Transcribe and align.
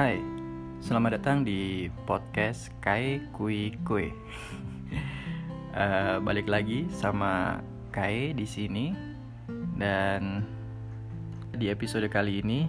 Hai, 0.00 0.16
selamat 0.80 1.20
datang 1.20 1.44
di 1.44 1.92
podcast 2.08 2.72
Kai 2.80 3.20
Kui 3.36 3.76
Kue. 3.84 4.08
uh, 5.76 6.16
balik 6.24 6.48
lagi 6.48 6.88
sama 6.88 7.60
Kai 7.92 8.32
di 8.32 8.48
sini 8.48 8.96
dan 9.76 10.40
di 11.52 11.68
episode 11.68 12.08
kali 12.08 12.40
ini 12.40 12.64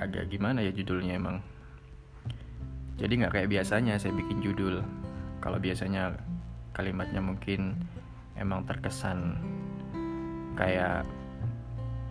agak 0.00 0.32
gimana 0.32 0.64
ya 0.64 0.72
judulnya 0.72 1.20
emang. 1.20 1.44
Jadi 2.96 3.20
nggak 3.20 3.36
kayak 3.36 3.52
biasanya 3.52 4.00
saya 4.00 4.16
bikin 4.16 4.40
judul. 4.40 4.80
Kalau 5.44 5.60
biasanya 5.60 6.16
kalimatnya 6.72 7.20
mungkin 7.20 7.76
emang 8.40 8.64
terkesan 8.64 9.36
kayak 10.56 11.04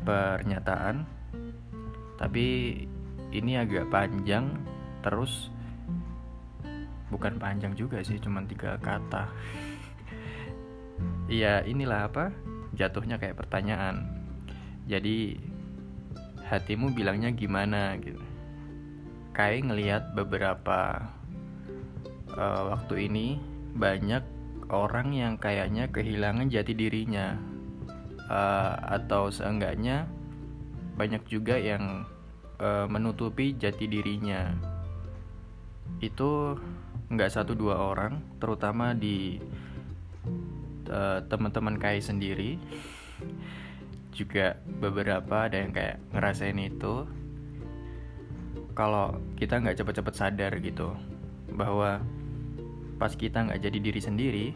pernyataan 0.06 1.10
tapi 2.22 2.78
ini 3.30 3.58
agak 3.62 3.90
panjang 3.94 4.58
terus 5.06 5.54
bukan 7.10 7.42
panjang 7.42 7.74
juga 7.74 8.02
sih 8.06 8.18
cuman 8.22 8.46
tiga 8.46 8.78
kata. 8.82 9.30
Iya 11.30 11.64
inilah 11.64 12.10
apa? 12.10 12.34
Jatuhnya 12.76 13.22
kayak 13.22 13.38
pertanyaan. 13.38 14.04
Jadi 14.90 15.38
hatimu 16.50 16.92
bilangnya 16.92 17.30
gimana 17.30 17.96
gitu. 18.02 18.20
Kayak 19.32 19.70
ngelihat 19.70 20.04
beberapa 20.18 21.08
uh, 22.34 22.74
waktu 22.74 23.08
ini 23.08 23.38
banyak 23.78 24.26
orang 24.74 25.14
yang 25.14 25.38
kayaknya 25.38 25.88
kehilangan 25.94 26.50
jati 26.50 26.74
dirinya. 26.74 27.38
Uh, 28.26 28.74
atau 29.00 29.30
seenggaknya 29.30 30.10
banyak 30.98 31.22
juga 31.30 31.58
yang 31.58 32.10
uh, 32.60 32.86
menutupi 32.86 33.56
jati 33.56 33.90
dirinya. 33.90 34.54
Itu 36.04 36.60
nggak 37.10 37.32
satu 37.34 37.58
dua 37.58 37.82
orang 37.82 38.22
terutama 38.38 38.94
di 38.94 39.42
uh, 40.92 41.24
teman-teman 41.26 41.80
kai 41.82 42.04
sendiri. 42.04 42.60
Juga 44.20 44.60
beberapa 44.68 45.48
ada 45.48 45.58
yang 45.58 45.72
kayak 45.72 45.98
ngerasain 46.12 46.60
itu. 46.60 47.08
Kalau 48.76 49.20
kita 49.36 49.60
nggak 49.60 49.76
cepet-cepet 49.76 50.14
sadar 50.16 50.54
gitu 50.64 50.96
bahwa 51.52 52.00
pas 53.00 53.12
kita 53.16 53.48
nggak 53.48 53.64
jadi 53.64 53.80
diri 53.80 54.02
sendiri 54.04 54.48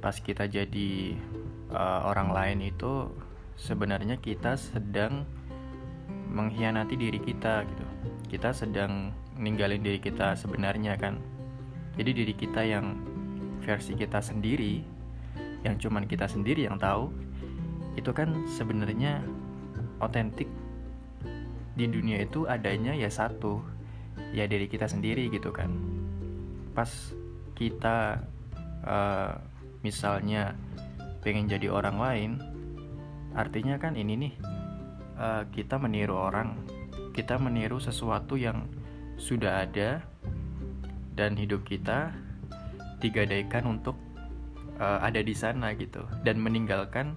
pas 0.00 0.16
kita 0.22 0.46
jadi 0.46 1.18
uh, 1.74 2.06
orang 2.06 2.30
lain 2.30 2.70
itu 2.70 3.10
sebenarnya 3.58 4.22
kita 4.22 4.54
sedang 4.54 5.26
mengkhianati 6.30 6.94
diri 6.98 7.20
kita 7.22 7.64
gitu. 7.66 7.84
Kita 8.26 8.50
sedang 8.50 9.14
ninggalin 9.38 9.82
diri 9.82 10.00
kita 10.00 10.34
sebenarnya 10.34 10.98
kan. 10.98 11.20
Jadi 11.96 12.10
diri 12.12 12.34
kita 12.36 12.60
yang 12.66 12.96
versi 13.64 13.96
kita 13.96 14.20
sendiri 14.20 14.84
yang 15.64 15.80
cuman 15.80 16.06
kita 16.06 16.30
sendiri 16.30 16.68
yang 16.68 16.78
tahu 16.78 17.10
itu 17.96 18.10
kan 18.12 18.46
sebenarnya 18.46 19.24
otentik. 19.98 20.48
Di 21.76 21.84
dunia 21.88 22.24
itu 22.24 22.48
adanya 22.48 22.96
ya 22.96 23.08
satu 23.08 23.60
ya 24.32 24.48
diri 24.48 24.68
kita 24.68 24.88
sendiri 24.88 25.28
gitu 25.32 25.52
kan. 25.52 25.72
Pas 26.72 26.88
kita 27.56 28.20
uh, 28.84 29.32
misalnya 29.80 30.52
pengen 31.24 31.48
jadi 31.50 31.72
orang 31.72 31.96
lain 31.98 32.30
artinya 33.36 33.76
kan 33.76 33.98
ini 33.98 34.14
nih 34.14 34.32
uh, 35.16 35.44
kita 35.50 35.80
meniru 35.80 36.16
orang. 36.16 36.56
Kita 37.16 37.40
meniru 37.40 37.80
sesuatu 37.80 38.36
yang 38.36 38.68
sudah 39.16 39.64
ada 39.64 40.04
dan 41.16 41.32
hidup 41.32 41.64
kita 41.64 42.12
digadaikan 43.00 43.64
untuk 43.64 43.96
uh, 44.76 45.00
ada 45.00 45.20
di 45.24 45.32
sana 45.32 45.72
gitu. 45.76 46.04
Dan 46.20 46.40
meninggalkan 46.40 47.16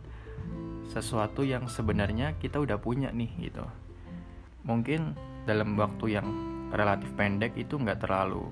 sesuatu 0.90 1.46
yang 1.46 1.70
sebenarnya 1.70 2.40
kita 2.40 2.58
udah 2.64 2.80
punya 2.82 3.12
nih 3.14 3.30
gitu. 3.52 3.64
Mungkin 4.66 5.14
dalam 5.46 5.76
waktu 5.78 6.20
yang 6.20 6.28
relatif 6.74 7.10
pendek 7.14 7.58
itu 7.58 7.78
nggak 7.78 8.06
terlalu 8.06 8.46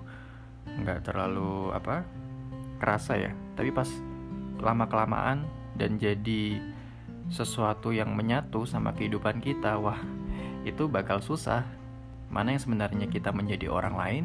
nggak 0.68 1.07
terlalu 1.07 1.72
apa 1.74 2.03
kerasa 2.78 3.18
ya. 3.18 3.31
Tapi 3.57 3.72
pas 3.74 3.90
lama 4.62 4.86
kelamaan 4.86 5.47
dan 5.78 5.97
jadi 5.97 6.59
sesuatu 7.27 7.91
yang 7.91 8.15
menyatu 8.15 8.63
sama 8.63 8.95
kehidupan 8.95 9.43
kita, 9.43 9.75
wah, 9.79 9.99
itu 10.63 10.88
bakal 10.88 11.19
susah. 11.19 11.63
Mana 12.27 12.55
yang 12.55 12.61
sebenarnya 12.63 13.07
kita 13.07 13.31
menjadi 13.31 13.71
orang 13.71 13.95
lain 13.95 14.23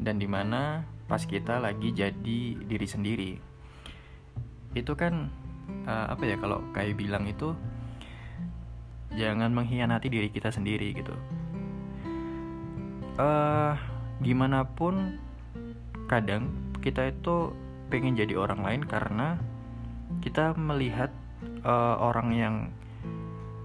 dan 0.00 0.20
di 0.20 0.28
mana 0.28 0.84
pas 1.08 1.24
kita 1.24 1.60
lagi 1.60 1.92
jadi 1.92 2.40
diri 2.60 2.88
sendiri. 2.88 3.32
Itu 4.76 4.96
kan 4.96 5.32
uh, 5.88 6.12
apa 6.12 6.24
ya 6.24 6.36
kalau 6.36 6.60
kayak 6.76 6.96
bilang 7.00 7.24
itu 7.28 7.56
jangan 9.16 9.52
mengkhianati 9.52 10.08
diri 10.08 10.28
kita 10.32 10.52
sendiri 10.52 10.92
gitu. 10.96 11.12
Uh, 13.20 13.76
gimana 14.24 14.64
pun 14.64 15.20
kadang 16.08 16.48
kita 16.80 17.12
itu 17.12 17.52
pengen 17.92 18.16
jadi 18.16 18.40
orang 18.40 18.64
lain 18.64 18.82
karena 18.88 19.36
kita 20.24 20.56
melihat 20.56 21.12
uh, 21.62 21.96
orang 22.00 22.28
yang 22.34 22.54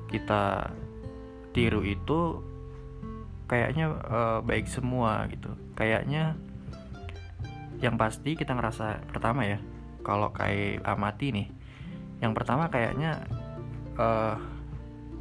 kita 0.07 0.71
tiru 1.51 1.83
itu 1.83 2.41
kayaknya 3.47 3.95
uh, 4.07 4.39
baik 4.43 4.67
semua 4.67 5.25
gitu. 5.31 5.49
Kayaknya 5.73 6.35
yang 7.81 7.95
pasti 7.95 8.33
kita 8.33 8.57
ngerasa 8.57 9.05
pertama 9.09 9.45
ya 9.45 9.61
kalau 10.01 10.33
kayak 10.33 10.81
amati 10.81 11.29
nih 11.29 11.47
yang 12.17 12.33
pertama 12.33 12.65
kayaknya 12.73 13.21
uh, 14.01 14.35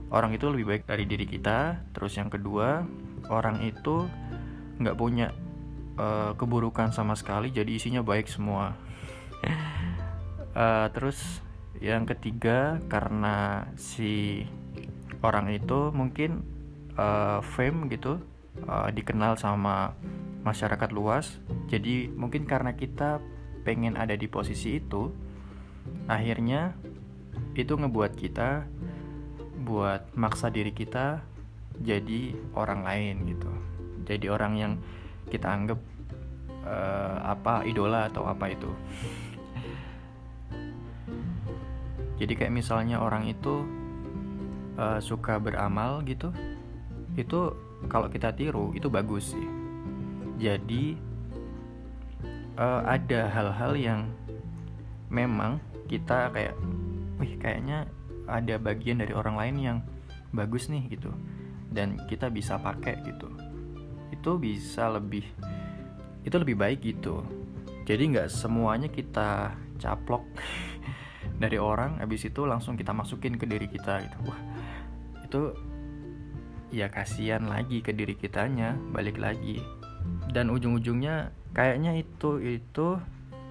orang 0.08 0.32
itu 0.32 0.48
lebih 0.48 0.66
baik 0.68 0.82
dari 0.88 1.04
diri 1.04 1.26
kita. 1.28 1.80
Terus 1.92 2.16
yang 2.16 2.32
kedua 2.32 2.84
orang 3.28 3.62
itu 3.64 4.06
nggak 4.76 4.96
punya 4.96 5.32
uh, 5.96 6.32
keburukan 6.36 6.92
sama 6.92 7.16
sekali 7.16 7.52
jadi 7.52 7.68
isinya 7.68 8.00
baik 8.00 8.28
semua. 8.28 8.76
Uh, 10.56 10.88
terus 10.94 11.45
yang 11.94 12.08
ketiga 12.08 12.82
karena 12.90 13.68
si 13.78 14.42
orang 15.22 15.52
itu 15.54 15.94
mungkin 15.94 16.42
uh, 16.98 17.38
fame 17.44 17.86
gitu 17.92 18.18
uh, 18.66 18.88
dikenal 18.90 19.38
sama 19.38 19.94
masyarakat 20.42 20.90
luas. 20.90 21.38
Jadi 21.70 22.10
mungkin 22.10 22.46
karena 22.46 22.74
kita 22.74 23.22
pengen 23.66 23.98
ada 23.98 24.14
di 24.14 24.30
posisi 24.30 24.78
itu 24.78 25.10
akhirnya 26.06 26.74
itu 27.58 27.74
ngebuat 27.74 28.12
kita 28.14 28.66
buat 29.66 30.14
maksa 30.14 30.50
diri 30.50 30.70
kita 30.70 31.22
jadi 31.82 32.34
orang 32.54 32.86
lain 32.86 33.14
gitu. 33.30 33.50
Jadi 34.06 34.26
orang 34.30 34.52
yang 34.54 34.72
kita 35.26 35.50
anggap 35.50 35.78
uh, 36.62 37.18
apa 37.26 37.66
idola 37.66 38.06
atau 38.06 38.30
apa 38.30 38.54
itu 38.54 38.70
jadi 42.16 42.32
kayak 42.32 42.52
misalnya 42.52 43.00
orang 43.00 43.28
itu 43.28 43.64
uh, 44.80 45.00
suka 45.00 45.36
beramal 45.40 46.00
gitu 46.04 46.32
itu 47.16 47.52
kalau 47.88 48.08
kita 48.12 48.32
tiru 48.32 48.72
itu 48.76 48.88
bagus 48.88 49.32
sih. 49.32 49.48
Jadi 50.36 50.96
uh, 52.60 52.84
ada 52.84 53.28
hal-hal 53.32 53.72
yang 53.76 54.00
memang 55.08 55.60
kita 55.88 56.28
kayak 56.32 56.56
wih 57.16 57.36
kayaknya 57.40 57.88
ada 58.28 58.60
bagian 58.60 59.00
dari 59.00 59.16
orang 59.16 59.36
lain 59.38 59.56
yang 59.56 59.78
bagus 60.32 60.68
nih 60.68 60.84
gitu. 60.92 61.08
Dan 61.72 62.00
kita 62.08 62.28
bisa 62.28 62.60
pakai 62.60 63.00
gitu. 63.04 63.28
Itu 64.12 64.36
bisa 64.36 64.92
lebih 64.92 65.24
itu 66.24 66.36
lebih 66.36 66.56
baik 66.58 66.80
gitu. 66.84 67.24
Jadi 67.86 68.12
nggak 68.12 68.28
semuanya 68.28 68.90
kita 68.90 69.54
caplok 69.78 70.24
dari 71.36 71.60
orang 71.60 72.00
habis 72.00 72.24
itu 72.24 72.48
langsung 72.48 72.74
kita 72.80 72.96
masukin 72.96 73.36
ke 73.36 73.44
diri 73.44 73.68
kita 73.68 74.00
gitu. 74.04 74.16
Wah 74.28 74.40
itu 75.26 75.42
ya 76.72 76.88
kasihan 76.88 77.44
lagi 77.46 77.84
ke 77.84 77.92
diri 77.92 78.16
kitanya 78.16 78.74
balik 78.92 79.20
lagi. 79.20 79.60
Dan 80.32 80.52
ujung-ujungnya 80.52 81.34
kayaknya 81.52 81.98
itu 81.98 82.40
itu 82.40 82.96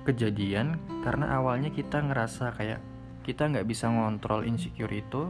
kejadian 0.06 0.78
karena 1.02 1.38
awalnya 1.38 1.74
kita 1.74 2.02
ngerasa 2.02 2.54
kayak 2.54 2.80
kita 3.26 3.50
nggak 3.50 3.68
bisa 3.70 3.90
ngontrol 3.90 4.46
insecure 4.46 4.92
itu. 4.94 5.30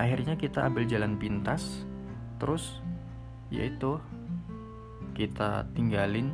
Akhirnya 0.00 0.40
kita 0.40 0.66
ambil 0.66 0.88
jalan 0.88 1.20
pintas 1.20 1.84
terus 2.40 2.80
yaitu 3.52 4.00
kita 5.12 5.68
tinggalin 5.76 6.32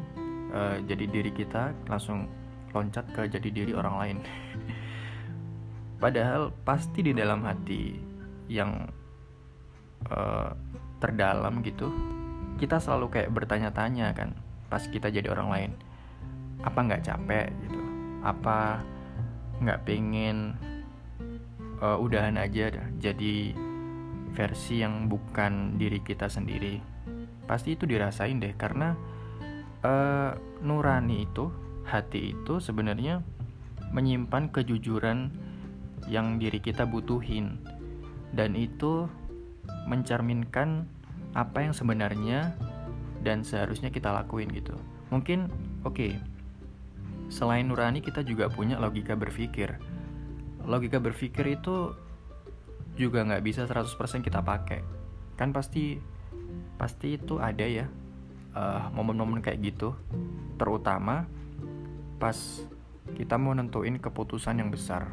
uh, 0.55 0.79
jadi 0.87 1.05
diri 1.11 1.35
kita 1.35 1.75
langsung 1.91 2.31
loncat 2.73 3.05
ke 3.13 3.27
jadi 3.27 3.49
diri 3.51 3.73
orang 3.75 3.95
lain 3.99 4.17
Padahal 5.99 6.55
pasti 6.63 7.03
di 7.03 7.13
dalam 7.13 7.43
hati 7.43 7.99
yang 8.47 8.87
uh, 10.07 10.55
terdalam 11.03 11.59
gitu, 11.67 11.91
kita 12.59 12.79
selalu 12.79 13.11
kayak 13.11 13.35
bertanya-tanya 13.35 14.15
kan 14.15 14.35
pas 14.71 14.83
kita 14.87 15.11
jadi 15.11 15.27
orang 15.35 15.49
lain. 15.51 15.73
Apa 16.63 16.79
nggak 16.87 17.03
capek 17.03 17.51
gitu? 17.67 17.81
Apa 18.23 18.83
nggak 19.59 19.83
pengen 19.83 20.55
uh, 21.83 21.99
udahan 21.99 22.39
aja 22.39 22.71
jadi 23.03 23.55
versi 24.39 24.83
yang 24.87 25.11
bukan 25.11 25.83
diri 25.83 25.99
kita 25.99 26.31
sendiri? 26.31 26.79
Pasti 27.51 27.75
itu 27.75 27.91
dirasain 27.91 28.39
deh 28.39 28.55
karena 28.55 28.95
uh, 29.83 30.31
nurani 30.63 31.27
itu 31.27 31.51
hati 31.89 32.37
itu 32.37 32.61
sebenarnya 32.61 33.25
menyimpan 33.91 34.53
kejujuran 34.53 35.48
yang 36.07 36.39
diri 36.39 36.63
kita 36.63 36.87
butuhin. 36.87 37.59
Dan 38.31 38.55
itu 38.55 39.11
mencerminkan 39.89 40.87
apa 41.35 41.65
yang 41.65 41.75
sebenarnya 41.75 42.55
dan 43.25 43.43
seharusnya 43.43 43.91
kita 43.91 44.15
lakuin 44.15 44.49
gitu. 44.55 44.77
Mungkin 45.11 45.49
oke 45.83 45.97
okay, 45.97 46.13
selain 47.33 47.69
nurani 47.69 48.05
kita 48.05 48.23
juga 48.23 48.47
punya 48.53 48.79
logika 48.79 49.17
berpikir. 49.19 49.77
Logika 50.69 51.01
berpikir 51.01 51.59
itu 51.59 51.97
juga 52.95 53.25
nggak 53.25 53.45
bisa 53.45 53.65
100% 53.65 53.95
kita 54.21 54.45
pakai. 54.45 54.85
Kan 55.39 55.51
pasti 55.51 55.97
pasti 56.77 57.19
itu 57.19 57.41
ada 57.41 57.65
ya 57.65 57.87
uh, 58.55 58.93
momen-momen 58.93 59.41
kayak 59.41 59.73
gitu. 59.73 59.97
Terutama 60.61 61.25
pas 62.19 62.37
kita 63.17 63.41
mau 63.41 63.57
nentuin 63.57 63.97
keputusan 63.97 64.61
yang 64.61 64.69
besar 64.69 65.09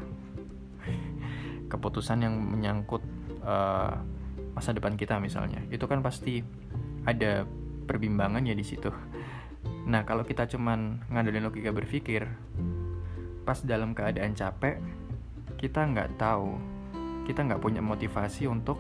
keputusan 1.76 2.24
yang 2.24 2.36
menyangkut 2.40 3.04
uh, 3.44 4.00
masa 4.56 4.72
depan 4.72 4.96
kita 4.96 5.20
misalnya. 5.20 5.60
Itu 5.68 5.86
kan 5.92 6.00
pasti 6.00 6.40
ada 7.04 7.44
perbimbangan 7.86 8.48
ya 8.48 8.56
di 8.56 8.66
situ. 8.66 8.90
Nah 9.86 10.08
kalau 10.08 10.26
kita 10.26 10.50
cuman 10.50 11.06
ngandelin 11.12 11.46
logika 11.46 11.70
berpikir 11.70 12.26
pas 13.46 13.62
dalam 13.62 13.94
keadaan 13.94 14.34
capek 14.34 14.82
kita 15.60 15.86
nggak 15.86 16.18
tahu. 16.18 16.56
Kita 17.28 17.46
nggak 17.46 17.62
punya 17.62 17.82
motivasi 17.84 18.50
untuk 18.50 18.80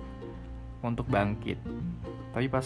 untuk 0.82 1.06
bangkit. 1.12 1.60
Tapi 2.34 2.48
pas 2.50 2.66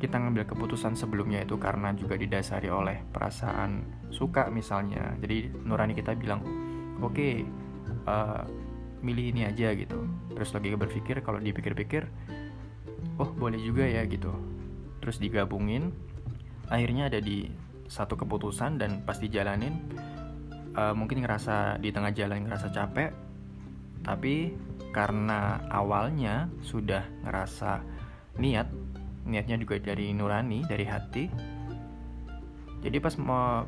kita 0.00 0.16
ngambil 0.16 0.48
keputusan 0.48 0.96
sebelumnya 0.96 1.44
itu 1.44 1.60
karena 1.60 1.92
juga 1.92 2.16
didasari 2.16 2.72
oleh 2.72 3.04
perasaan 3.12 3.84
suka 4.08 4.48
misalnya. 4.48 5.12
Jadi 5.20 5.52
nurani 5.66 5.92
kita 5.92 6.16
bilang 6.16 6.40
oke 7.00 7.12
okay, 7.12 7.44
uh, 8.08 8.40
eh, 8.40 8.42
milih 9.00 9.34
ini 9.36 9.42
aja 9.48 9.72
gitu. 9.74 10.06
Terus 10.32 10.50
lagi 10.52 10.72
berpikir 10.76 11.20
kalau 11.24 11.40
dipikir-pikir 11.40 12.06
oh 13.20 13.30
boleh 13.32 13.60
juga 13.60 13.84
ya 13.84 14.04
gitu. 14.06 14.32
Terus 15.00 15.16
digabungin 15.18 15.92
akhirnya 16.70 17.10
ada 17.10 17.18
di 17.18 17.50
satu 17.90 18.14
keputusan 18.14 18.78
dan 18.78 19.02
pasti 19.02 19.26
jalanin 19.26 19.74
uh, 20.78 20.94
mungkin 20.94 21.26
ngerasa 21.26 21.82
di 21.82 21.90
tengah 21.90 22.14
jalan 22.14 22.46
ngerasa 22.46 22.70
capek 22.70 23.10
tapi 24.06 24.54
karena 24.94 25.58
awalnya 25.66 26.46
sudah 26.62 27.02
ngerasa 27.26 27.82
niat 28.38 28.70
niatnya 29.26 29.58
juga 29.58 29.82
dari 29.82 30.14
nurani 30.14 30.62
dari 30.62 30.86
hati 30.86 31.24
jadi 32.80 32.96
pas 32.98 33.12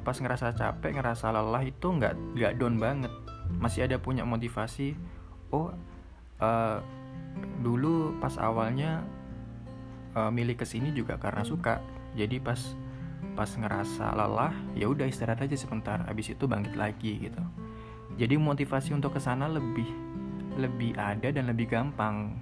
pas 0.01 0.17
ngerasa 0.17 0.57
capek 0.57 0.97
ngerasa 0.97 1.29
lelah 1.37 1.63
itu 1.65 1.87
nggak 1.93 2.15
nggak 2.37 2.53
down 2.57 2.81
banget. 2.81 3.13
Masih 3.61 3.85
ada 3.85 4.01
punya 4.01 4.25
motivasi 4.25 4.97
oh 5.53 5.71
uh, 6.41 6.79
dulu 7.61 8.17
pas 8.19 8.35
awalnya 8.41 9.05
uh, 10.17 10.33
milih 10.33 10.59
ke 10.59 10.67
sini 10.67 10.91
juga 10.93 11.17
karena 11.21 11.45
suka. 11.47 11.81
Jadi 12.17 12.41
pas 12.43 12.59
pas 13.33 13.49
ngerasa 13.49 14.13
lelah 14.13 14.53
ya 14.77 14.91
udah 14.91 15.09
istirahat 15.09 15.41
aja 15.47 15.57
sebentar 15.57 16.05
habis 16.05 16.33
itu 16.33 16.45
bangkit 16.45 16.77
lagi 16.77 17.29
gitu. 17.29 17.43
Jadi 18.21 18.37
motivasi 18.37 18.93
untuk 18.93 19.17
ke 19.17 19.21
sana 19.23 19.49
lebih 19.49 19.89
lebih 20.61 20.93
ada 21.01 21.33
dan 21.33 21.49
lebih 21.49 21.73
gampang 21.73 22.37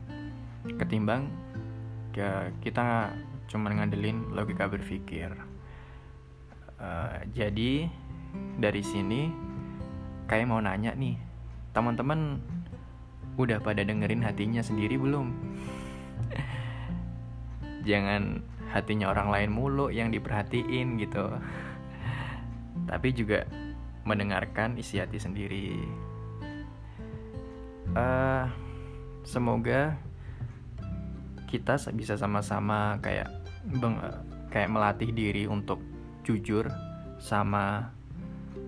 ketimbang 0.66 1.30
ya 2.10 2.50
kita 2.58 3.14
cuma 3.46 3.70
ngandelin 3.70 4.34
logika 4.34 4.66
berpikir. 4.66 5.30
Uh, 6.80 7.22
jadi 7.36 7.86
dari 8.56 8.82
sini 8.82 9.30
kayak 10.26 10.48
mau 10.48 10.58
nanya 10.58 10.96
nih 10.96 11.14
teman-teman 11.70 12.40
udah 13.36 13.62
pada 13.62 13.86
dengerin 13.86 14.24
hatinya 14.24 14.62
sendiri 14.64 14.98
belum? 14.98 15.30
Jangan 17.88 18.42
hatinya 18.70 19.10
orang 19.10 19.28
lain 19.30 19.50
mulu 19.50 19.90
yang 19.90 20.14
diperhatiin 20.14 20.98
gitu. 21.02 21.26
Tapi 22.86 23.08
juga 23.14 23.46
mendengarkan 24.06 24.78
isi 24.78 24.98
hati 24.98 25.18
sendiri. 25.18 25.78
Uh, 27.90 28.46
semoga 29.26 29.98
kita 31.50 31.74
bisa 31.90 32.14
sama-sama 32.14 33.02
kayak 33.02 33.26
beng, 33.66 33.98
kayak 34.54 34.70
melatih 34.70 35.10
diri 35.10 35.50
untuk 35.50 35.82
jujur 36.22 36.70
sama 37.18 37.90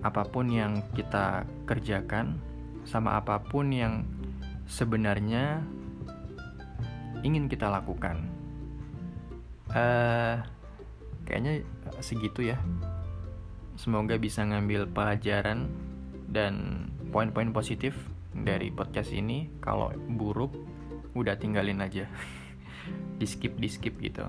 apa 0.03 0.27
pun 0.27 0.51
yang 0.51 0.83
kita 0.99 1.47
kerjakan 1.63 2.43
sama 2.83 3.23
apa 3.23 3.39
pun 3.39 3.71
yang 3.71 4.03
sebenarnya 4.73 5.61
ingin 7.21 7.53
kita 7.53 7.69
lakukan. 7.69 8.25
Uh, 9.69 10.41
kayaknya 11.29 11.61
segitu 12.01 12.57
ya. 12.57 12.59
Semoga 13.77 14.17
bisa 14.17 14.41
ngambil 14.45 14.89
pelajaran 14.89 15.69
dan 16.33 16.89
poin-poin 17.13 17.53
positif 17.53 17.93
dari 18.33 18.73
podcast 18.73 19.13
ini. 19.13 19.53
Kalau 19.61 19.93
buruk, 20.17 20.57
udah 21.13 21.37
tinggalin 21.37 21.85
aja. 21.85 22.09
di 23.21 23.27
skip 23.31 23.55
di 23.55 23.69
skip 23.71 23.95
gitu 24.03 24.27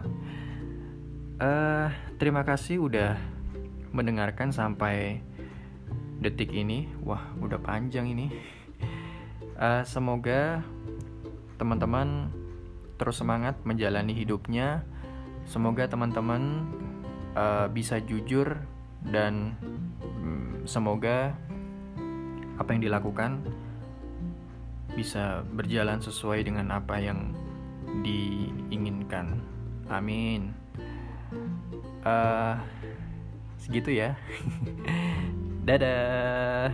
uh, 1.41 1.89
terima 2.21 2.45
kasih 2.45 2.77
udah 2.77 3.17
mendengarkan 3.89 4.53
sampai 4.53 5.21
detik 6.21 6.53
ini 6.53 6.85
wah 7.01 7.33
udah 7.41 7.57
panjang 7.57 8.09
ini 8.09 8.29
uh, 9.59 9.83
semoga 9.85 10.61
teman-teman 11.57 12.29
terus 12.97 13.19
semangat 13.19 13.57
menjalani 13.65 14.13
hidupnya 14.15 14.85
semoga 15.43 15.89
teman-teman 15.89 16.67
uh, 17.35 17.67
bisa 17.67 17.99
jujur 17.99 18.57
dan 19.03 19.59
um, 19.99 20.63
semoga 20.63 21.35
apa 22.55 22.69
yang 22.71 22.81
dilakukan 22.85 23.43
bisa 24.93 25.41
berjalan 25.51 25.97
sesuai 25.99 26.45
dengan 26.45 26.69
apa 26.69 27.01
yang 27.01 27.33
diinginkan. 28.05 29.41
Amin. 29.89 30.53
Uh, 32.05 32.55
segitu 33.57 33.89
ya. 33.93 34.13
Dadah. 35.67 36.73